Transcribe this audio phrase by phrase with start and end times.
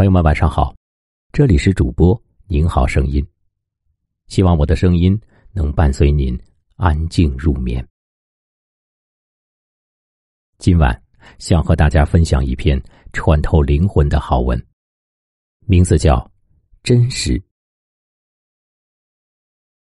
[0.00, 0.74] 朋友们，晚上好，
[1.30, 3.22] 这里是主播您好声音，
[4.28, 5.20] 希望我的声音
[5.52, 6.40] 能伴随您
[6.76, 7.86] 安静入眠。
[10.56, 11.02] 今晚
[11.38, 12.82] 想和大家分享一篇
[13.12, 14.58] 穿透灵魂的好文，
[15.66, 16.16] 名字叫
[16.82, 17.34] 《真实》。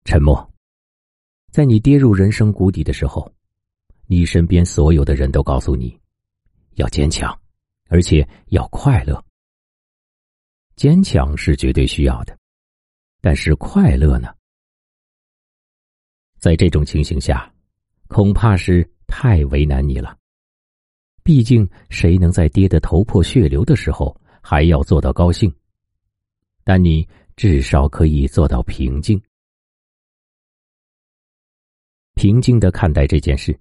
[0.06, 0.50] 沉默，
[1.52, 3.30] 在你跌入人生谷底的时候，
[4.06, 6.00] 你身边所有的人都告诉你，
[6.76, 7.38] 要坚强，
[7.90, 9.22] 而且要快乐。
[10.76, 12.38] 坚强是绝对需要的，
[13.22, 14.36] 但是快乐呢？
[16.38, 17.52] 在这种情形下，
[18.08, 20.18] 恐怕是太为难你了。
[21.24, 25.52] 毕竟，谁能在跌得头破血流的时候还要做到高兴？
[26.64, 29.22] 但你至少可以做到平静，
[32.16, 33.60] 平静的看待这件事，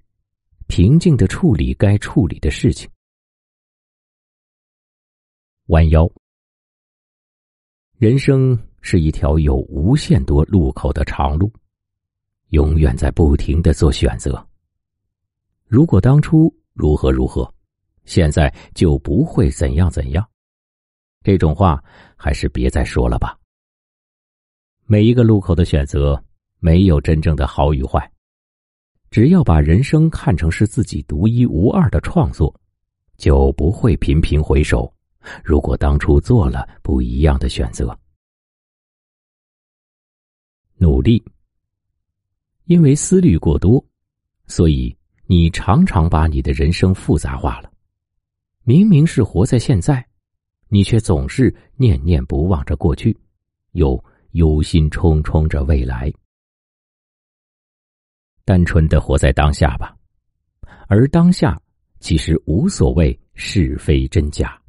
[0.67, 2.91] 平静的处理该处理的事情。
[5.67, 6.11] 弯腰。
[7.97, 11.53] 人生是一条有无限多路口的长路，
[12.50, 14.47] 永远在不停的做选择。
[15.67, 17.53] 如果当初如何如何。
[18.06, 20.22] 现在就不会怎样怎样，
[21.22, 21.83] 这种话
[22.17, 23.34] 还是别再说了吧。
[24.84, 26.22] 每一个路口的选择
[26.59, 28.12] 没有真正的好与坏，
[29.11, 32.55] 只要把人生看成是自己独一无二的创作，
[33.17, 34.94] 就不会频频回首。
[35.44, 37.98] 如果当初做了不一样的选择，
[40.77, 41.25] 努力，
[42.64, 43.84] 因为思虑过多，
[44.47, 47.72] 所以你常常把你的人生复杂化了。
[48.62, 50.06] 明明是活在现在，
[50.69, 53.16] 你却总是念念不忘着过去，
[53.72, 56.12] 又忧心忡忡着未来。
[58.44, 59.97] 单纯的活在当下吧，
[60.88, 61.61] 而当下
[62.00, 64.61] 其实无所谓是非真假。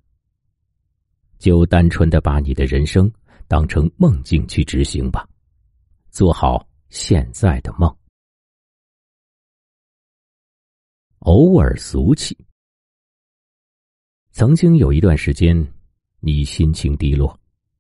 [1.45, 3.11] 就单纯的把你的人生
[3.47, 5.29] 当成梦境去执行吧，
[6.09, 7.95] 做好现在的梦。
[11.19, 12.35] 偶尔俗气。
[14.31, 15.55] 曾经有一段时间，
[16.19, 17.39] 你心情低落，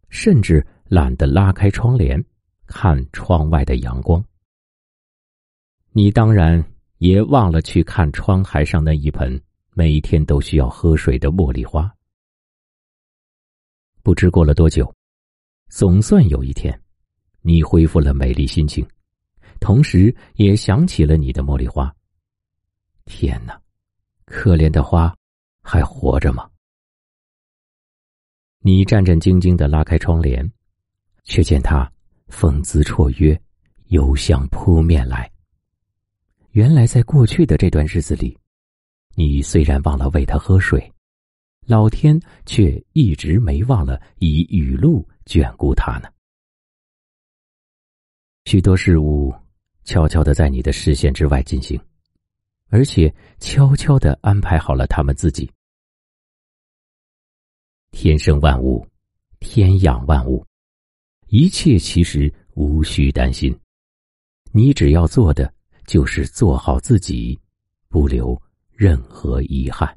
[0.09, 2.23] 甚至懒得拉开窗帘
[2.67, 4.23] 看窗外的阳光。
[5.89, 6.63] 你当然
[6.99, 9.41] 也忘了去看窗台上那一盆
[9.73, 11.91] 每天都需要喝水的茉莉花。
[14.05, 14.93] 不知过了多久，
[15.67, 16.79] 总算有一天，
[17.41, 18.87] 你恢复了美丽心情，
[19.59, 21.91] 同时也想起了你的茉莉花。
[23.05, 23.59] 天哪，
[24.25, 25.11] 可怜的花！
[25.63, 26.47] 还活着吗？
[28.59, 30.47] 你战战兢兢的拉开窗帘，
[31.23, 31.91] 却见他
[32.27, 33.41] 风姿绰约，
[33.87, 35.27] 幽香扑面来。
[36.51, 38.37] 原来，在过去的这段日子里，
[39.15, 40.93] 你虽然忘了喂他喝水，
[41.65, 46.09] 老天却一直没忘了以雨露眷顾他呢。
[48.45, 49.33] 许多事物
[49.83, 51.79] 悄悄的在你的视线之外进行。
[52.69, 55.49] 而且悄悄的安排好了他们自己。
[57.91, 58.85] 天生万物，
[59.39, 60.45] 天养万物，
[61.27, 63.57] 一切其实无需担心。
[64.51, 65.53] 你只要做的
[65.85, 67.39] 就是做好自己，
[67.87, 68.39] 不留
[68.73, 69.95] 任何遗憾。